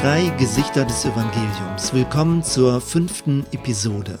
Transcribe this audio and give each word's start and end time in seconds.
Drei 0.00 0.30
Gesichter 0.38 0.86
des 0.86 1.04
Evangeliums. 1.04 1.92
Willkommen 1.92 2.42
zur 2.42 2.80
fünften 2.80 3.44
Episode. 3.52 4.18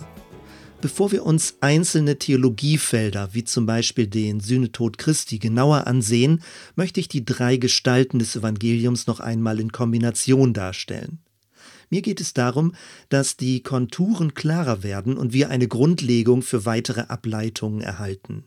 Bevor 0.82 1.10
wir 1.10 1.24
uns 1.24 1.54
einzelne 1.62 2.18
Theologiefelder, 2.18 3.30
wie 3.32 3.44
zum 3.44 3.64
Beispiel 3.64 4.06
den 4.06 4.40
Sühnetod 4.40 4.98
Christi, 4.98 5.38
genauer 5.38 5.86
ansehen, 5.86 6.42
möchte 6.76 7.00
ich 7.00 7.08
die 7.08 7.24
drei 7.24 7.56
Gestalten 7.56 8.18
des 8.18 8.36
Evangeliums 8.36 9.06
noch 9.06 9.20
einmal 9.20 9.58
in 9.58 9.72
Kombination 9.72 10.52
darstellen. 10.52 11.20
Mir 11.88 12.02
geht 12.02 12.20
es 12.20 12.34
darum, 12.34 12.74
dass 13.08 13.38
die 13.38 13.62
Konturen 13.62 14.34
klarer 14.34 14.82
werden 14.82 15.16
und 15.16 15.32
wir 15.32 15.48
eine 15.48 15.66
Grundlegung 15.66 16.42
für 16.42 16.66
weitere 16.66 17.04
Ableitungen 17.08 17.80
erhalten. 17.80 18.44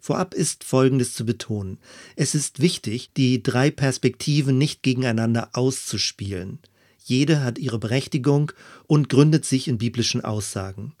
Vorab 0.00 0.34
ist 0.34 0.64
Folgendes 0.64 1.14
zu 1.14 1.26
betonen. 1.26 1.78
Es 2.16 2.34
ist 2.34 2.60
wichtig, 2.60 3.10
die 3.16 3.42
drei 3.42 3.70
Perspektiven 3.70 4.56
nicht 4.56 4.82
gegeneinander 4.82 5.50
auszuspielen. 5.52 6.58
Jede 7.04 7.44
hat 7.44 7.58
ihre 7.58 7.78
Berechtigung 7.78 8.52
und 8.86 9.08
gründet 9.08 9.44
sich 9.44 9.68
in 9.68 9.78
biblischen 9.78 10.24
Aussagen. 10.24 10.94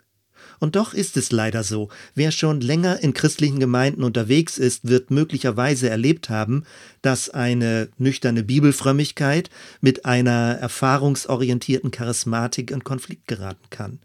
Und 0.58 0.76
doch 0.76 0.92
ist 0.92 1.16
es 1.16 1.32
leider 1.32 1.64
so, 1.64 1.88
wer 2.14 2.30
schon 2.32 2.60
länger 2.60 3.02
in 3.02 3.14
christlichen 3.14 3.60
Gemeinden 3.60 4.02
unterwegs 4.02 4.58
ist, 4.58 4.88
wird 4.88 5.10
möglicherweise 5.10 5.88
erlebt 5.88 6.28
haben, 6.28 6.64
dass 7.00 7.30
eine 7.30 7.88
nüchterne 7.96 8.42
Bibelfrömmigkeit 8.42 9.48
mit 9.80 10.04
einer 10.04 10.58
erfahrungsorientierten 10.60 11.90
Charismatik 11.90 12.70
in 12.70 12.84
Konflikt 12.84 13.26
geraten 13.26 13.70
kann. 13.70 14.00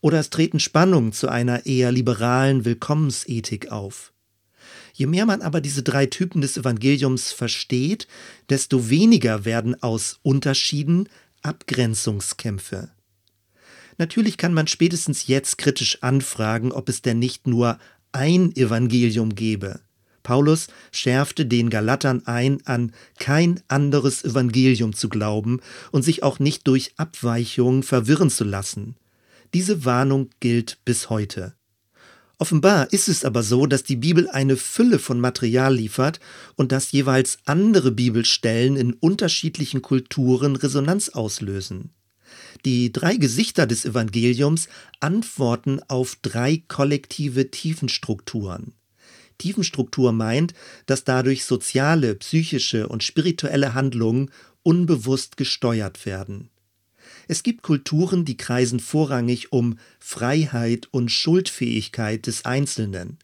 Oder 0.00 0.20
es 0.20 0.30
treten 0.30 0.60
Spannungen 0.60 1.12
zu 1.12 1.28
einer 1.28 1.66
eher 1.66 1.92
liberalen 1.92 2.64
Willkommensethik 2.64 3.72
auf. 3.72 4.12
Je 4.98 5.06
mehr 5.06 5.26
man 5.26 5.42
aber 5.42 5.60
diese 5.60 5.84
drei 5.84 6.06
Typen 6.06 6.40
des 6.40 6.56
Evangeliums 6.56 7.30
versteht, 7.30 8.08
desto 8.48 8.90
weniger 8.90 9.44
werden 9.44 9.80
aus 9.80 10.18
Unterschieden 10.22 11.08
Abgrenzungskämpfe. 11.40 12.90
Natürlich 13.96 14.38
kann 14.38 14.52
man 14.52 14.66
spätestens 14.66 15.28
jetzt 15.28 15.56
kritisch 15.56 16.02
anfragen, 16.02 16.72
ob 16.72 16.88
es 16.88 17.00
denn 17.00 17.20
nicht 17.20 17.46
nur 17.46 17.78
ein 18.10 18.50
Evangelium 18.56 19.36
gebe. 19.36 19.78
Paulus 20.24 20.66
schärfte 20.90 21.46
den 21.46 21.70
Galatern 21.70 22.26
ein, 22.26 22.58
an 22.66 22.92
kein 23.20 23.60
anderes 23.68 24.24
Evangelium 24.24 24.94
zu 24.94 25.08
glauben 25.08 25.60
und 25.92 26.02
sich 26.02 26.24
auch 26.24 26.40
nicht 26.40 26.66
durch 26.66 26.94
Abweichungen 26.96 27.84
verwirren 27.84 28.30
zu 28.30 28.42
lassen. 28.42 28.96
Diese 29.54 29.84
Warnung 29.84 30.30
gilt 30.40 30.78
bis 30.84 31.08
heute. 31.08 31.54
Offenbar 32.40 32.92
ist 32.92 33.08
es 33.08 33.24
aber 33.24 33.42
so, 33.42 33.66
dass 33.66 33.82
die 33.82 33.96
Bibel 33.96 34.28
eine 34.28 34.56
Fülle 34.56 35.00
von 35.00 35.18
Material 35.18 35.74
liefert 35.74 36.20
und 36.54 36.70
dass 36.70 36.92
jeweils 36.92 37.38
andere 37.46 37.90
Bibelstellen 37.90 38.76
in 38.76 38.92
unterschiedlichen 38.92 39.82
Kulturen 39.82 40.54
Resonanz 40.54 41.08
auslösen. 41.08 41.90
Die 42.64 42.92
drei 42.92 43.16
Gesichter 43.16 43.66
des 43.66 43.84
Evangeliums 43.84 44.68
antworten 45.00 45.80
auf 45.88 46.16
drei 46.22 46.62
kollektive 46.68 47.50
Tiefenstrukturen. 47.50 48.74
Tiefenstruktur 49.38 50.12
meint, 50.12 50.54
dass 50.86 51.04
dadurch 51.04 51.44
soziale, 51.44 52.14
psychische 52.16 52.88
und 52.88 53.02
spirituelle 53.02 53.74
Handlungen 53.74 54.30
unbewusst 54.62 55.36
gesteuert 55.36 56.06
werden. 56.06 56.50
Es 57.26 57.42
gibt 57.42 57.62
Kulturen, 57.62 58.24
die 58.24 58.36
kreisen 58.36 58.80
vorrangig 58.80 59.52
um 59.52 59.78
Freiheit 59.98 60.88
und 60.90 61.10
Schuldfähigkeit 61.10 62.26
des 62.26 62.44
Einzelnen. 62.44 63.18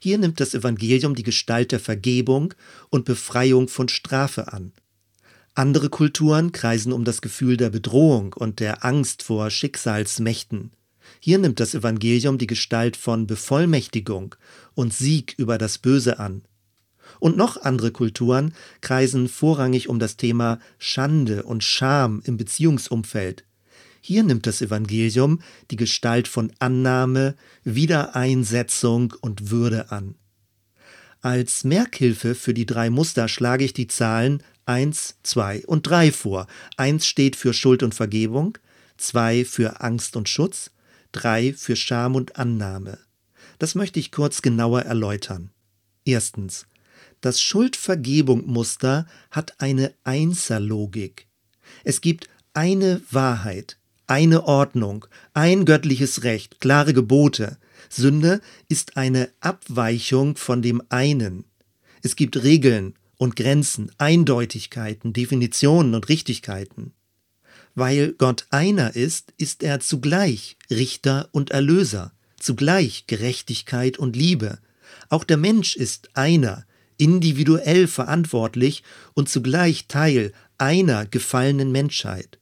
Hier 0.00 0.18
nimmt 0.18 0.40
das 0.40 0.54
Evangelium 0.54 1.14
die 1.14 1.22
Gestalt 1.22 1.72
der 1.72 1.80
Vergebung 1.80 2.54
und 2.90 3.04
Befreiung 3.04 3.68
von 3.68 3.88
Strafe 3.88 4.52
an. 4.52 4.72
Andere 5.54 5.88
Kulturen 5.88 6.52
kreisen 6.52 6.92
um 6.92 7.04
das 7.04 7.20
Gefühl 7.20 7.56
der 7.56 7.70
Bedrohung 7.70 8.32
und 8.32 8.60
der 8.60 8.84
Angst 8.84 9.24
vor 9.24 9.50
Schicksalsmächten. 9.50 10.70
Hier 11.20 11.38
nimmt 11.38 11.58
das 11.58 11.74
Evangelium 11.74 12.38
die 12.38 12.46
Gestalt 12.46 12.96
von 12.96 13.26
Bevollmächtigung 13.26 14.36
und 14.74 14.94
Sieg 14.94 15.34
über 15.36 15.58
das 15.58 15.78
Böse 15.78 16.20
an. 16.20 16.42
Und 17.20 17.36
noch 17.36 17.60
andere 17.62 17.90
Kulturen 17.90 18.54
kreisen 18.80 19.28
vorrangig 19.28 19.88
um 19.88 19.98
das 19.98 20.16
Thema 20.16 20.58
Schande 20.78 21.42
und 21.42 21.64
Scham 21.64 22.22
im 22.24 22.36
Beziehungsumfeld. 22.36 23.44
Hier 24.00 24.22
nimmt 24.22 24.46
das 24.46 24.62
Evangelium 24.62 25.40
die 25.70 25.76
Gestalt 25.76 26.28
von 26.28 26.52
Annahme, 26.58 27.34
Wiedereinsetzung 27.64 29.14
und 29.20 29.50
Würde 29.50 29.90
an. 29.90 30.14
Als 31.20 31.64
Merkhilfe 31.64 32.34
für 32.34 32.54
die 32.54 32.66
drei 32.66 32.90
Muster 32.90 33.26
schlage 33.28 33.64
ich 33.64 33.72
die 33.72 33.88
Zahlen 33.88 34.42
1, 34.66 35.16
2 35.22 35.64
und 35.66 35.86
3 35.86 36.12
vor. 36.12 36.46
1 36.76 37.06
steht 37.06 37.36
für 37.36 37.52
Schuld 37.52 37.82
und 37.82 37.94
Vergebung, 37.94 38.56
2 38.98 39.44
für 39.44 39.80
Angst 39.80 40.14
und 40.14 40.28
Schutz, 40.28 40.70
3 41.12 41.54
für 41.54 41.74
Scham 41.74 42.14
und 42.14 42.36
Annahme. 42.36 42.98
Das 43.58 43.74
möchte 43.74 43.98
ich 43.98 44.12
kurz 44.12 44.42
genauer 44.42 44.82
erläutern. 44.82 45.50
Erstens. 46.04 46.66
Das 47.20 47.40
Schuldvergebung-Muster 47.40 49.06
hat 49.30 49.60
eine 49.60 49.92
Einserlogik. 50.04 51.26
Es 51.84 52.00
gibt 52.00 52.28
eine 52.54 53.02
Wahrheit, 53.10 53.78
eine 54.06 54.44
Ordnung, 54.44 55.06
ein 55.34 55.64
göttliches 55.64 56.22
Recht, 56.22 56.60
klare 56.60 56.94
Gebote. 56.94 57.58
Sünde 57.88 58.40
ist 58.68 58.96
eine 58.96 59.30
Abweichung 59.40 60.36
von 60.36 60.62
dem 60.62 60.82
einen. 60.90 61.44
Es 62.02 62.14
gibt 62.14 62.42
Regeln 62.42 62.94
und 63.16 63.34
Grenzen, 63.34 63.90
Eindeutigkeiten, 63.98 65.12
Definitionen 65.12 65.94
und 65.94 66.08
Richtigkeiten. 66.08 66.92
Weil 67.74 68.12
Gott 68.12 68.46
einer 68.50 68.94
ist, 68.94 69.34
ist 69.36 69.62
er 69.62 69.80
zugleich 69.80 70.56
Richter 70.70 71.28
und 71.32 71.50
Erlöser, 71.50 72.12
zugleich 72.38 73.06
Gerechtigkeit 73.06 73.98
und 73.98 74.14
Liebe. 74.14 74.58
Auch 75.08 75.24
der 75.24 75.36
Mensch 75.36 75.76
ist 75.76 76.10
einer, 76.16 76.64
individuell 76.98 77.86
verantwortlich 77.86 78.82
und 79.14 79.28
zugleich 79.28 79.86
Teil 79.86 80.32
einer 80.58 81.06
gefallenen 81.06 81.72
Menschheit. 81.72 82.38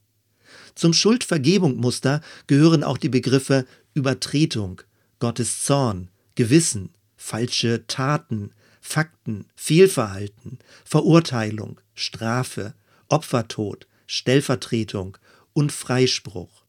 Zum 0.75 0.93
Schuldvergebungmuster 0.93 2.21
gehören 2.47 2.83
auch 2.83 2.99
die 2.99 3.09
Begriffe 3.09 3.67
Übertretung, 3.95 4.83
Gottes 5.21 5.63
Zorn, 5.63 6.09
Gewissen, 6.35 6.91
falsche 7.17 7.87
Taten, 7.87 8.51
Fakten, 8.81 9.47
Fehlverhalten, 9.57 10.59
Verurteilung, 10.85 11.81
Strafe, 11.95 12.75
Opfertod, 13.09 13.87
Stellvertretung 14.07 15.17
und 15.55 15.73
Freispruch. 15.73 16.65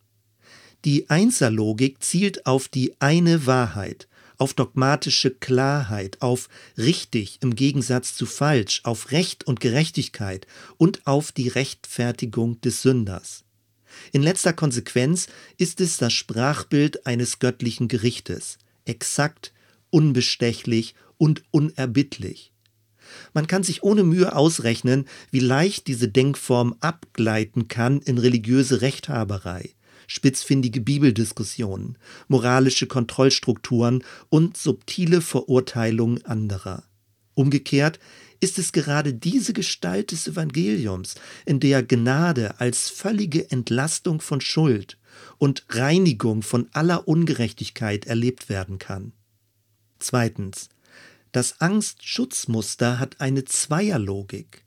Die 0.85 1.09
Einserlogik 1.09 2.01
zielt 2.01 2.45
auf 2.45 2.69
die 2.69 2.99
eine 2.99 3.45
Wahrheit, 3.45 4.07
auf 4.37 4.53
dogmatische 4.53 5.31
Klarheit, 5.31 6.21
auf 6.21 6.49
richtig 6.77 7.39
im 7.41 7.55
Gegensatz 7.55 8.15
zu 8.15 8.25
falsch, 8.25 8.81
auf 8.83 9.11
Recht 9.11 9.45
und 9.45 9.59
Gerechtigkeit 9.59 10.47
und 10.77 11.05
auf 11.05 11.31
die 11.31 11.47
Rechtfertigung 11.47 12.61
des 12.61 12.81
Sünders. 12.81 13.43
In 14.11 14.21
letzter 14.21 14.53
Konsequenz 14.53 15.27
ist 15.57 15.81
es 15.81 15.97
das 15.97 16.13
Sprachbild 16.13 17.05
eines 17.05 17.39
göttlichen 17.39 17.87
Gerichtes, 17.87 18.57
exakt, 18.85 19.53
unbestechlich 19.89 20.95
und 21.17 21.43
unerbittlich. 21.51 22.53
Man 23.33 23.47
kann 23.47 23.63
sich 23.63 23.83
ohne 23.83 24.03
Mühe 24.03 24.35
ausrechnen, 24.35 25.05
wie 25.31 25.39
leicht 25.39 25.87
diese 25.87 26.09
Denkform 26.09 26.75
abgleiten 26.81 27.67
kann 27.67 28.01
in 28.01 28.17
religiöse 28.17 28.81
Rechthaberei, 28.81 29.73
spitzfindige 30.07 30.81
Bibeldiskussionen, 30.81 31.97
moralische 32.27 32.87
Kontrollstrukturen 32.87 34.03
und 34.29 34.57
subtile 34.57 35.21
Verurteilungen 35.21 36.25
anderer. 36.25 36.83
Umgekehrt 37.35 37.99
ist 38.39 38.57
es 38.57 38.71
gerade 38.71 39.13
diese 39.13 39.53
Gestalt 39.53 40.11
des 40.11 40.27
Evangeliums, 40.27 41.15
in 41.45 41.59
der 41.59 41.83
Gnade 41.83 42.59
als 42.59 42.89
völlige 42.89 43.51
Entlastung 43.51 44.21
von 44.21 44.41
Schuld 44.41 44.97
und 45.37 45.65
Reinigung 45.69 46.41
von 46.41 46.67
aller 46.73 47.07
Ungerechtigkeit 47.07 48.05
erlebt 48.05 48.49
werden 48.49 48.79
kann. 48.79 49.13
Zweitens. 49.99 50.69
Das 51.33 51.59
Angst-Schutzmuster 51.61 52.99
hat 52.99 53.19
eine 53.19 53.45
Zweierlogik. 53.45 54.63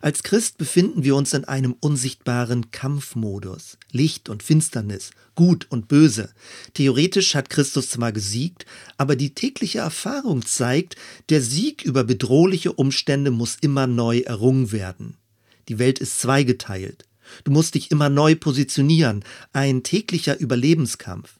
Als 0.00 0.22
Christ 0.22 0.58
befinden 0.58 1.04
wir 1.04 1.16
uns 1.16 1.32
in 1.32 1.44
einem 1.44 1.74
unsichtbaren 1.80 2.70
Kampfmodus. 2.70 3.78
Licht 3.92 4.28
und 4.28 4.42
Finsternis, 4.42 5.10
Gut 5.34 5.66
und 5.70 5.88
Böse. 5.88 6.30
Theoretisch 6.74 7.34
hat 7.34 7.50
Christus 7.50 7.90
zwar 7.90 8.12
gesiegt, 8.12 8.66
aber 8.96 9.16
die 9.16 9.34
tägliche 9.34 9.80
Erfahrung 9.80 10.44
zeigt, 10.44 10.96
der 11.28 11.42
Sieg 11.42 11.82
über 11.82 12.04
bedrohliche 12.04 12.72
Umstände 12.72 13.30
muss 13.30 13.56
immer 13.60 13.86
neu 13.86 14.20
errungen 14.20 14.72
werden. 14.72 15.16
Die 15.68 15.78
Welt 15.78 15.98
ist 15.98 16.20
zweigeteilt. 16.20 17.04
Du 17.44 17.50
musst 17.50 17.74
dich 17.74 17.90
immer 17.90 18.08
neu 18.08 18.34
positionieren, 18.34 19.24
ein 19.52 19.82
täglicher 19.82 20.38
Überlebenskampf. 20.38 21.38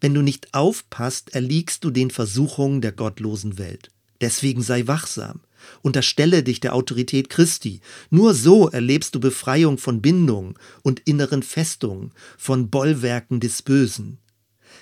Wenn 0.00 0.14
du 0.14 0.22
nicht 0.22 0.54
aufpasst, 0.54 1.34
erliegst 1.34 1.84
du 1.84 1.90
den 1.90 2.10
Versuchungen 2.10 2.80
der 2.80 2.92
gottlosen 2.92 3.58
Welt. 3.58 3.90
Deswegen 4.20 4.62
sei 4.62 4.86
wachsam. 4.86 5.40
Unterstelle 5.82 6.42
dich 6.42 6.60
der 6.60 6.74
Autorität 6.74 7.28
Christi. 7.28 7.80
Nur 8.10 8.34
so 8.34 8.68
erlebst 8.68 9.14
du 9.14 9.20
Befreiung 9.20 9.78
von 9.78 10.02
Bindungen 10.02 10.54
und 10.82 11.00
inneren 11.00 11.42
Festungen, 11.42 12.12
von 12.38 12.70
Bollwerken 12.70 13.40
des 13.40 13.62
Bösen. 13.62 14.18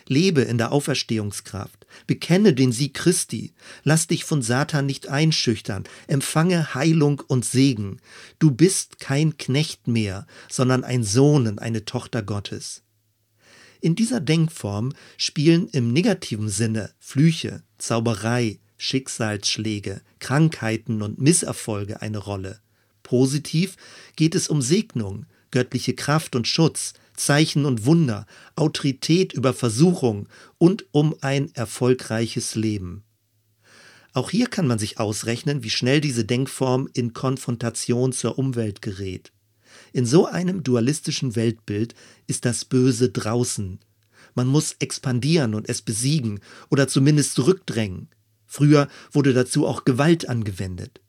Lebe 0.09 0.43
in 0.43 0.59
der 0.59 0.73
Auferstehungskraft. 0.73 1.87
Bekenne 2.07 2.55
den 2.55 2.73
Sieg 2.73 2.95
Christi. 2.95 3.53
Lass 3.85 4.07
dich 4.07 4.25
von 4.25 4.43
Satan 4.43 4.87
nicht 4.87 5.09
einschüchtern. 5.09 5.85
Empfange 6.07 6.75
Heilung 6.75 7.23
und 7.27 7.45
Segen. 7.45 8.01
Du 8.39 8.51
bist 8.51 8.99
kein 8.99 9.37
Knecht 9.37 9.89
mehr, 9.89 10.27
sondern 10.49 10.85
ein 10.85 11.05
Sohn 11.05 11.47
und 11.47 11.59
eine 11.59 11.85
Tochter 11.85 12.23
Gottes. 12.23 12.83
In 13.81 13.97
dieser 13.97 14.21
Denkform 14.21 14.93
spielen 15.17 15.69
im 15.69 15.93
negativen 15.93 16.49
Sinne 16.49 16.93
Flüche, 17.01 17.65
Zauberei, 17.79 18.61
Schicksalsschläge, 18.83 20.03
Krankheiten 20.19 21.03
und 21.03 21.21
Misserfolge 21.21 22.03
eine 22.03 22.19
Rolle. 22.19 22.59
Positiv 23.05 23.77
geht 24.17 24.35
es 24.35 24.49
um 24.49 24.61
Segnung, 24.61 25.27
göttliche 25.53 25.95
Kraft 25.95 26.35
und 26.35 26.49
Schutz, 26.49 26.95
Zeichen 27.17 27.65
und 27.65 27.87
Wunder, 27.87 28.27
Autorität 28.57 29.35
über 29.35 29.55
Versuchung 29.55 30.29
und 30.59 30.85
um 30.91 31.15
ein 31.21 31.55
erfolgreiches 31.55 32.57
Leben. 32.57 33.05
Auch 34.15 34.31
hier 34.31 34.49
kann 34.49 34.67
man 34.67 34.81
sich 34.81 34.99
ausrechnen, 34.99 35.63
wie 35.63 35.71
schnell 35.71 36.01
diese 36.01 36.25
Denkform 36.25 36.89
in 36.93 37.13
Konfrontation 37.13 38.13
zur 38.13 38.37
Umwelt 38.37 38.83
gerät. 38.83 39.31
In 39.93 40.07
so 40.07 40.27
einem 40.27 40.65
dualistischen 40.65 41.37
Weltbild 41.37 41.95
ist 42.27 42.45
das 42.45 42.65
Böse 42.65 43.11
draußen. 43.11 43.79
Man 44.35 44.49
muss 44.49 44.75
expandieren 44.81 45.55
und 45.55 45.69
es 45.69 45.83
besiegen 45.83 46.41
oder 46.69 46.89
zumindest 46.89 47.35
zurückdrängen. 47.35 48.09
Früher 48.53 48.89
wurde 49.11 49.33
dazu 49.33 49.67
auch 49.67 49.87
Gewalt 49.87 50.29
angewendet. 50.29 51.01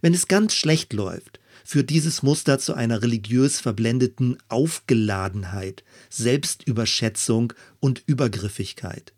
Wenn 0.00 0.14
es 0.14 0.26
ganz 0.26 0.54
schlecht 0.54 0.94
läuft, 0.94 1.38
führt 1.62 1.90
dieses 1.90 2.22
Muster 2.22 2.58
zu 2.58 2.72
einer 2.72 3.02
religiös 3.02 3.60
verblendeten 3.60 4.38
Aufgeladenheit, 4.48 5.84
Selbstüberschätzung 6.08 7.52
und 7.78 8.02
Übergriffigkeit. 8.06 9.12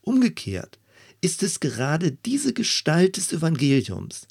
Umgekehrt 0.00 0.80
ist 1.20 1.44
es 1.44 1.60
gerade 1.60 2.10
diese 2.10 2.52
Gestalt 2.52 3.18
des 3.18 3.32
Evangeliums, 3.32 4.26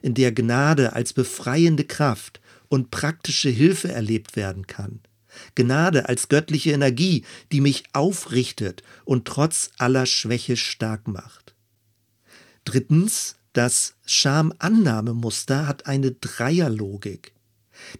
in 0.00 0.14
der 0.14 0.30
Gnade 0.30 0.92
als 0.92 1.12
befreiende 1.12 1.82
Kraft 1.82 2.40
und 2.68 2.92
praktische 2.92 3.50
Hilfe 3.50 3.90
erlebt 3.90 4.36
werden 4.36 4.68
kann. 4.68 5.00
Gnade 5.56 6.08
als 6.08 6.28
göttliche 6.28 6.70
Energie, 6.70 7.24
die 7.50 7.60
mich 7.60 7.82
aufrichtet 7.92 8.84
und 9.04 9.26
trotz 9.26 9.70
aller 9.78 10.06
Schwäche 10.06 10.56
stark 10.56 11.08
macht. 11.08 11.56
Drittens 12.70 13.34
das 13.52 13.96
Schamannahmemuster 14.06 15.66
hat 15.66 15.86
eine 15.86 16.12
Dreierlogik. 16.12 17.32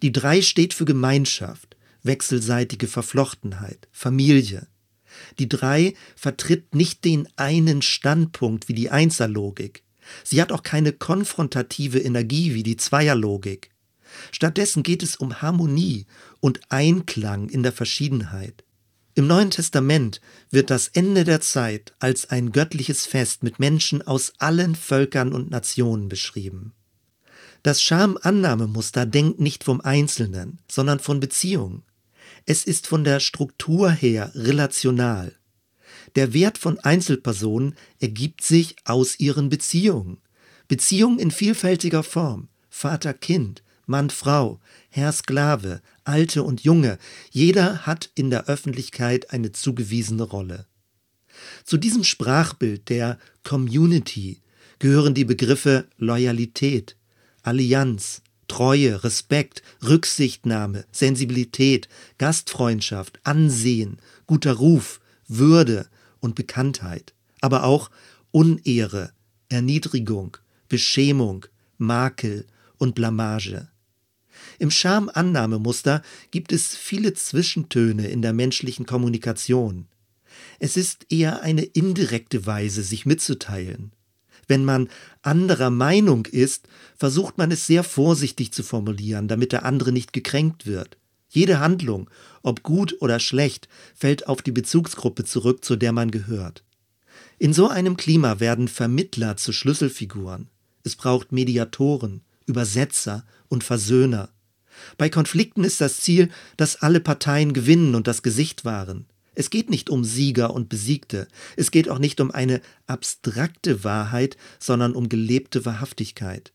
Die 0.00 0.12
Drei 0.12 0.42
steht 0.42 0.74
für 0.74 0.84
Gemeinschaft, 0.84 1.76
wechselseitige 2.04 2.86
Verflochtenheit, 2.86 3.88
Familie. 3.90 4.68
Die 5.40 5.48
Drei 5.48 5.94
vertritt 6.14 6.76
nicht 6.76 7.04
den 7.04 7.26
einen 7.34 7.82
Standpunkt 7.82 8.68
wie 8.68 8.74
die 8.74 8.90
Einserlogik. 8.90 9.82
Sie 10.22 10.40
hat 10.40 10.52
auch 10.52 10.62
keine 10.62 10.92
konfrontative 10.92 11.98
Energie 11.98 12.54
wie 12.54 12.62
die 12.62 12.76
Zweierlogik. 12.76 13.70
Stattdessen 14.30 14.84
geht 14.84 15.02
es 15.02 15.16
um 15.16 15.42
Harmonie 15.42 16.06
und 16.38 16.60
Einklang 16.68 17.48
in 17.48 17.64
der 17.64 17.72
Verschiedenheit. 17.72 18.62
Im 19.14 19.26
Neuen 19.26 19.50
Testament 19.50 20.20
wird 20.50 20.70
das 20.70 20.88
Ende 20.88 21.24
der 21.24 21.40
Zeit 21.40 21.94
als 21.98 22.30
ein 22.30 22.52
göttliches 22.52 23.06
Fest 23.06 23.42
mit 23.42 23.58
Menschen 23.58 24.02
aus 24.02 24.32
allen 24.38 24.76
Völkern 24.76 25.32
und 25.32 25.50
Nationen 25.50 26.08
beschrieben. 26.08 26.72
Das 27.62 27.82
Schamannahmemuster 27.82 29.06
denkt 29.06 29.40
nicht 29.40 29.64
vom 29.64 29.80
Einzelnen, 29.80 30.60
sondern 30.70 31.00
von 31.00 31.20
Beziehung. 31.20 31.82
Es 32.46 32.64
ist 32.64 32.86
von 32.86 33.04
der 33.04 33.20
Struktur 33.20 33.90
her 33.90 34.32
relational. 34.34 35.34
Der 36.14 36.32
Wert 36.32 36.56
von 36.56 36.78
Einzelpersonen 36.78 37.74
ergibt 37.98 38.42
sich 38.42 38.76
aus 38.84 39.18
ihren 39.18 39.48
Beziehungen. 39.48 40.18
Beziehungen 40.68 41.18
in 41.18 41.30
vielfältiger 41.30 42.02
Form. 42.02 42.48
Vater-Kind, 42.70 43.62
Mann-Frau, 43.90 44.60
Herr-Sklave, 44.88 45.82
Alte 46.04 46.42
und 46.42 46.62
Junge, 46.62 46.98
jeder 47.30 47.86
hat 47.86 48.10
in 48.14 48.30
der 48.30 48.46
Öffentlichkeit 48.46 49.32
eine 49.32 49.52
zugewiesene 49.52 50.22
Rolle. 50.22 50.66
Zu 51.64 51.76
diesem 51.76 52.04
Sprachbild 52.04 52.88
der 52.88 53.18
Community 53.44 54.40
gehören 54.78 55.14
die 55.14 55.24
Begriffe 55.24 55.88
Loyalität, 55.98 56.96
Allianz, 57.42 58.22
Treue, 58.48 59.04
Respekt, 59.04 59.62
Rücksichtnahme, 59.86 60.84
Sensibilität, 60.90 61.88
Gastfreundschaft, 62.18 63.20
Ansehen, 63.24 63.98
guter 64.26 64.54
Ruf, 64.54 65.00
Würde 65.28 65.88
und 66.20 66.34
Bekanntheit, 66.34 67.14
aber 67.40 67.64
auch 67.64 67.90
Unehre, 68.32 69.12
Erniedrigung, 69.48 70.36
Beschämung, 70.68 71.46
Makel 71.78 72.46
und 72.78 72.94
Blamage. 72.94 73.68
Im 74.58 74.70
Schamannahmemuster 74.70 76.02
gibt 76.30 76.52
es 76.52 76.76
viele 76.76 77.14
Zwischentöne 77.14 78.08
in 78.08 78.22
der 78.22 78.32
menschlichen 78.32 78.86
Kommunikation. 78.86 79.86
Es 80.58 80.76
ist 80.76 81.06
eher 81.10 81.42
eine 81.42 81.62
indirekte 81.62 82.46
Weise, 82.46 82.82
sich 82.82 83.06
mitzuteilen. 83.06 83.92
Wenn 84.46 84.64
man 84.64 84.88
anderer 85.22 85.70
Meinung 85.70 86.26
ist, 86.26 86.66
versucht 86.96 87.38
man 87.38 87.52
es 87.52 87.66
sehr 87.66 87.84
vorsichtig 87.84 88.52
zu 88.52 88.62
formulieren, 88.62 89.28
damit 89.28 89.52
der 89.52 89.64
andere 89.64 89.92
nicht 89.92 90.12
gekränkt 90.12 90.66
wird. 90.66 90.96
Jede 91.28 91.60
Handlung, 91.60 92.10
ob 92.42 92.64
gut 92.64 92.96
oder 93.00 93.20
schlecht, 93.20 93.68
fällt 93.94 94.26
auf 94.26 94.42
die 94.42 94.50
Bezugsgruppe 94.50 95.24
zurück, 95.24 95.64
zu 95.64 95.76
der 95.76 95.92
man 95.92 96.10
gehört. 96.10 96.64
In 97.38 97.52
so 97.52 97.68
einem 97.68 97.96
Klima 97.96 98.40
werden 98.40 98.66
Vermittler 98.66 99.36
zu 99.36 99.52
Schlüsselfiguren. 99.52 100.48
Es 100.82 100.96
braucht 100.96 101.30
Mediatoren, 101.30 102.22
Übersetzer 102.50 103.24
und 103.48 103.64
Versöhner. 103.64 104.30
Bei 104.98 105.08
Konflikten 105.08 105.64
ist 105.64 105.80
das 105.80 106.00
Ziel, 106.00 106.30
dass 106.56 106.76
alle 106.76 107.00
Parteien 107.00 107.52
gewinnen 107.52 107.94
und 107.94 108.06
das 108.06 108.22
Gesicht 108.22 108.64
wahren. 108.64 109.06
Es 109.34 109.50
geht 109.50 109.70
nicht 109.70 109.88
um 109.88 110.04
Sieger 110.04 110.52
und 110.52 110.68
Besiegte. 110.68 111.28
Es 111.56 111.70
geht 111.70 111.88
auch 111.88 111.98
nicht 111.98 112.20
um 112.20 112.30
eine 112.30 112.60
abstrakte 112.86 113.84
Wahrheit, 113.84 114.36
sondern 114.58 114.94
um 114.94 115.08
gelebte 115.08 115.64
Wahrhaftigkeit. 115.64 116.52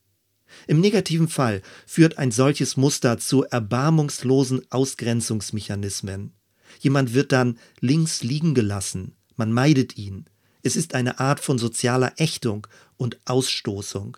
Im 0.67 0.81
negativen 0.81 1.27
Fall 1.27 1.61
führt 1.87 2.17
ein 2.17 2.31
solches 2.31 2.77
Muster 2.77 3.17
zu 3.17 3.43
erbarmungslosen 3.43 4.61
Ausgrenzungsmechanismen. 4.69 6.33
Jemand 6.79 7.13
wird 7.13 7.31
dann 7.31 7.57
links 7.79 8.23
liegen 8.23 8.53
gelassen, 8.53 9.15
man 9.35 9.51
meidet 9.51 9.97
ihn. 9.97 10.25
Es 10.61 10.75
ist 10.75 10.95
eine 10.95 11.19
Art 11.19 11.39
von 11.39 11.57
sozialer 11.57 12.13
Ächtung 12.17 12.67
und 12.97 13.19
Ausstoßung. 13.25 14.17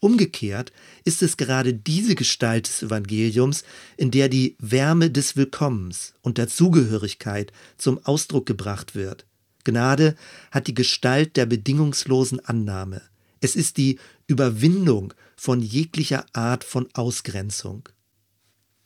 Umgekehrt 0.00 0.72
ist 1.04 1.22
es 1.22 1.36
gerade 1.36 1.74
diese 1.74 2.14
Gestalt 2.14 2.68
des 2.68 2.82
Evangeliums, 2.84 3.64
in 3.96 4.10
der 4.12 4.28
die 4.28 4.56
Wärme 4.60 5.10
des 5.10 5.36
Willkommens 5.36 6.14
und 6.22 6.38
der 6.38 6.46
Zugehörigkeit 6.46 7.52
zum 7.78 7.98
Ausdruck 8.04 8.46
gebracht 8.46 8.94
wird. 8.94 9.26
Gnade 9.64 10.14
hat 10.52 10.68
die 10.68 10.74
Gestalt 10.74 11.36
der 11.36 11.46
bedingungslosen 11.46 12.38
Annahme. 12.44 13.02
Es 13.40 13.56
ist 13.56 13.76
die 13.76 13.98
Überwindung 14.26 15.14
von 15.36 15.60
jeglicher 15.60 16.26
Art 16.32 16.64
von 16.64 16.88
Ausgrenzung. 16.94 17.88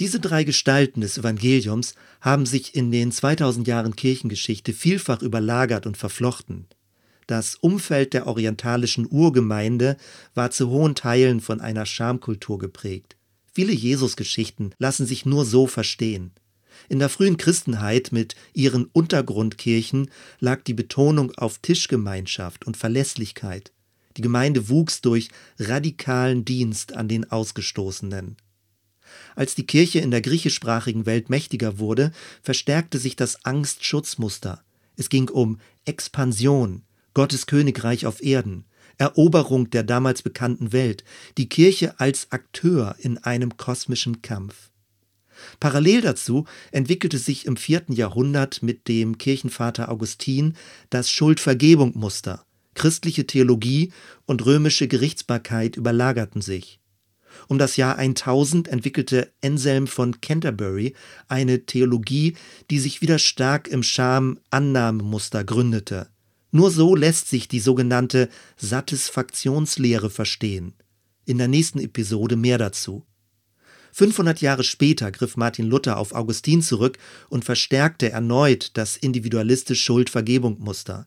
Diese 0.01 0.19
drei 0.19 0.45
Gestalten 0.45 1.03
des 1.03 1.19
Evangeliums 1.19 1.95
haben 2.21 2.47
sich 2.47 2.75
in 2.75 2.91
den 2.91 3.13
2000 3.13 3.69
Jahren 3.69 3.97
Kirchengeschichte 3.97 4.73
vielfach 4.73 5.23
überlagert 5.23 5.87
und 5.87 5.97
verflochten. 5.97 6.67
Das 7.27 7.55
Umfeld 7.55 8.15
der 8.15 8.27
orientalischen 8.27 9.07
Urgemeinde 9.11 9.97
war 10.35 10.51
zu 10.51 10.69
hohen 10.69 10.95
Teilen 10.95 11.41
von 11.41 11.61
einer 11.61 11.87
Schamkultur 11.87 12.59
geprägt. 12.59 13.17
Viele 13.53 13.73
Jesusgeschichten 13.73 14.75
lassen 14.79 15.07
sich 15.07 15.27
nur 15.27 15.45
so 15.45 15.67
verstehen. 15.67 16.33
In 16.89 16.99
der 16.99 17.09
frühen 17.09 17.37
Christenheit 17.37 18.11
mit 18.11 18.35
ihren 18.55 18.87
Untergrundkirchen 18.87 20.11
lag 20.41 20.63
die 20.63 20.75
Betonung 20.75 21.33
auf 21.37 21.59
Tischgemeinschaft 21.59 22.67
und 22.67 22.77
Verlässlichkeit. 22.77 23.73
Die 24.17 24.23
Gemeinde 24.23 24.69
wuchs 24.69 25.01
durch 25.01 25.29
radikalen 25.59 26.45
Dienst 26.45 26.95
an 26.95 27.09
den 27.09 27.31
Ausgestoßenen. 27.31 28.37
Als 29.37 29.55
die 29.55 29.67
Kirche 29.67 30.01
in 30.01 30.11
der 30.11 30.23
griechischsprachigen 30.23 31.07
Welt 31.07 31.31
mächtiger 31.31 31.79
wurde, 31.79 32.13
verstärkte 32.43 32.99
sich 32.99 33.17
das 33.17 33.45
Angstschutzmuster. 33.45 34.63
Es 34.97 35.09
ging 35.09 35.29
um 35.29 35.59
Expansion, 35.85 36.83
Gottes 37.15 37.47
Königreich 37.47 38.07
auf 38.07 38.23
Erden, 38.23 38.65
Eroberung 38.99 39.71
der 39.71 39.83
damals 39.83 40.23
bekannten 40.23 40.73
Welt, 40.73 41.05
die 41.39 41.49
Kirche 41.49 41.99
als 42.01 42.31
Akteur 42.31 42.97
in 42.99 43.19
einem 43.19 43.57
kosmischen 43.57 44.23
Kampf. 44.23 44.71
Parallel 45.61 46.03
dazu 46.03 46.47
entwickelte 46.71 47.19
sich 47.19 47.47
im 47.47 47.57
vierten 47.57 47.93
Jahrhundert 47.93 48.63
mit 48.63 48.89
dem 48.89 49.19
Kirchenvater 49.19 49.91
Augustin 49.91 50.55
das 50.91 51.11
Schuldvergebung-Muster. 51.11 52.45
Christliche 52.75 53.27
Theologie 53.27 53.93
und 54.25 54.47
römische 54.47 54.89
Gerichtsbarkeit 54.89 55.77
überlagerten 55.77 56.41
sich. 56.41 56.81
Um 57.49 57.59
das 57.59 57.77
Jahr 57.77 57.97
1000 57.97 58.69
entwickelte 58.69 59.33
Anselm 59.43 59.87
von 59.87 60.21
Canterbury 60.21 60.95
eine 61.29 61.65
Theologie, 61.67 62.37
die 62.71 62.79
sich 62.79 63.03
wieder 63.03 63.19
stark 63.19 63.69
im 63.69 63.83
Scham-Annahmemuster 63.83 65.45
gründete. 65.45 66.12
Nur 66.53 66.71
so 66.71 66.95
lässt 66.95 67.29
sich 67.29 67.49
die 67.49 67.61
sogenannte 67.61 68.29
Satisfaktionslehre 68.59 70.11
verstehen. 70.11 70.75
In 71.25 71.39
der 71.39 71.49
nächsten 71.49 71.81
Episode 71.81 72.37
mehr 72.37 72.59
dazu. 72.59 73.07
500 73.93 74.41
Jahre 74.41 74.63
später 74.63 75.11
griff 75.11 75.37
Martin 75.37 75.67
Luther 75.67 75.97
auf 75.97 76.15
Augustin 76.15 76.63
zurück 76.63 76.99
und 77.31 77.45
verstärkte 77.45 78.11
erneut 78.11 78.71
das 78.75 78.97
individualistische 78.97 79.83
Schuld-Vergebung-Muster. 79.83 81.07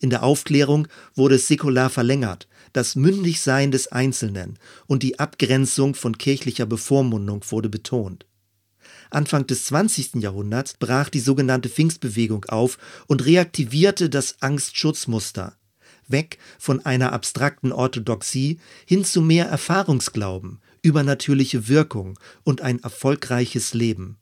In 0.00 0.10
der 0.10 0.22
Aufklärung 0.22 0.88
wurde 1.14 1.36
es 1.36 1.48
säkular 1.48 1.90
verlängert, 1.90 2.48
das 2.72 2.96
Mündigsein 2.96 3.70
des 3.70 3.88
Einzelnen 3.88 4.58
und 4.86 5.02
die 5.02 5.18
Abgrenzung 5.18 5.94
von 5.94 6.16
kirchlicher 6.16 6.66
Bevormundung 6.66 7.42
wurde 7.48 7.68
betont. 7.68 8.26
Anfang 9.10 9.46
des 9.46 9.66
20. 9.66 10.16
Jahrhunderts 10.16 10.74
brach 10.78 11.08
die 11.08 11.20
sogenannte 11.20 11.68
Pfingstbewegung 11.68 12.44
auf 12.46 12.78
und 13.06 13.24
reaktivierte 13.24 14.10
das 14.10 14.42
Angstschutzmuster. 14.42 15.56
Weg 16.06 16.38
von 16.58 16.84
einer 16.84 17.12
abstrakten 17.12 17.72
Orthodoxie 17.72 18.60
hin 18.86 19.04
zu 19.04 19.20
mehr 19.20 19.46
Erfahrungsglauben, 19.46 20.60
übernatürliche 20.82 21.68
Wirkung 21.68 22.18
und 22.44 22.60
ein 22.62 22.80
erfolgreiches 22.82 23.74
Leben. 23.74 24.18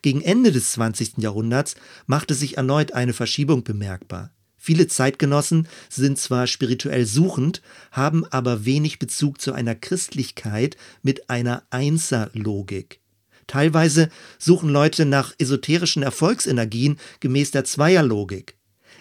Gegen 0.00 0.22
Ende 0.22 0.52
des 0.52 0.72
20. 0.72 1.18
Jahrhunderts 1.18 1.74
machte 2.06 2.34
sich 2.34 2.56
erneut 2.56 2.92
eine 2.92 3.12
Verschiebung 3.12 3.64
bemerkbar. 3.64 4.30
Viele 4.56 4.86
Zeitgenossen 4.86 5.66
sind 5.88 6.18
zwar 6.18 6.46
spirituell 6.46 7.04
suchend, 7.04 7.62
haben 7.90 8.24
aber 8.26 8.64
wenig 8.64 9.00
Bezug 9.00 9.40
zu 9.40 9.52
einer 9.52 9.74
Christlichkeit 9.74 10.76
mit 11.02 11.28
einer 11.30 11.64
Einserlogik. 11.70 13.00
Teilweise 13.46 14.08
suchen 14.38 14.68
Leute 14.68 15.04
nach 15.04 15.34
esoterischen 15.38 16.02
Erfolgsenergien 16.02 16.98
gemäß 17.20 17.50
der 17.50 17.64
Zweierlogik. 17.64 18.56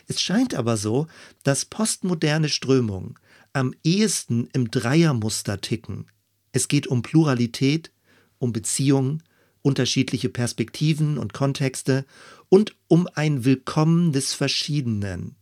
Es 0.08 0.22
scheint 0.22 0.56
aber 0.56 0.78
so, 0.78 1.08
dass 1.44 1.66
postmoderne 1.66 2.50
Strömungen 2.50 3.16
am 3.54 3.74
ehesten 3.84 4.50
im 4.54 4.72
Dreiermuster 4.72 5.62
ticken. 5.62 6.08
Es 6.52 6.68
geht 6.68 6.88
um 6.88 7.02
Pluralität, 7.02 7.92
um 8.40 8.52
Beziehungen, 8.52 9.24
unterschiedliche 9.62 10.30
Perspektiven 10.30 11.18
und 11.18 11.34
Kontexte 11.34 12.06
und 12.50 12.76
um 12.88 13.08
ein 13.14 13.46
Willkommen 13.46 14.12
des 14.12 14.34
Verschiedenen. 14.34 15.36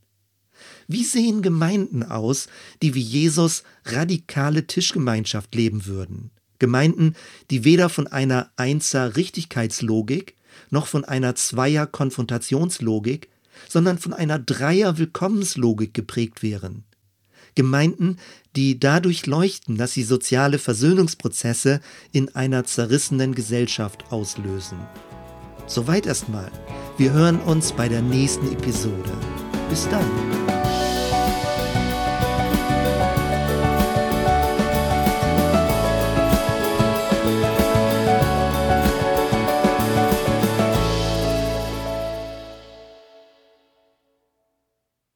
Wie 0.88 1.04
sehen 1.04 1.42
Gemeinden 1.42 2.04
aus, 2.04 2.48
die 2.82 2.94
wie 2.94 3.02
Jesus 3.02 3.64
radikale 3.86 4.68
Tischgemeinschaft 4.68 5.56
leben 5.56 5.86
würden? 5.86 6.32
Gemeinden, 6.60 7.16
die 7.50 7.64
weder 7.64 7.90
von 7.90 8.08
einer 8.08 8.52
Einser-Richtigkeitslogik 8.58 10.36
noch 10.70 10.88
von 10.88 11.06
einer 11.06 11.36
Zweier-Konfrontationslogik, 11.36 13.30
sondern 13.68 13.98
von 13.98 14.14
einer 14.14 14.40
Dreier-Willkommenslogik 14.40 15.94
geprägt 15.94 16.44
wären. 16.44 16.84
Gemeinden, 17.56 18.18
die 18.56 18.80
dadurch 18.80 19.26
leuchten, 19.26 19.78
dass 19.78 19.94
sie 19.94 20.04
soziale 20.04 20.60
Versöhnungsprozesse 20.60 21.82
in 22.12 22.34
einer 22.36 22.64
zerrissenen 22.64 23.36
Gesellschaft 23.36 24.12
auslösen. 24.12 24.80
Soweit 25.68 26.06
erstmal. 26.06 26.52
Wir 26.98 27.12
hören 27.14 27.40
uns 27.40 27.72
bei 27.72 27.88
der 27.88 28.02
nächsten 28.02 28.52
Episode. 28.52 29.12
Bis 29.70 29.88
dann. 29.90 30.49